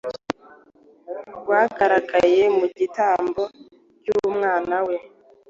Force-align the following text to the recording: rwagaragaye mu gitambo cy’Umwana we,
rwagaragaye 1.37 2.41
mu 2.57 2.65
gitambo 2.77 3.41
cy’Umwana 4.01 4.75
we, 4.87 4.95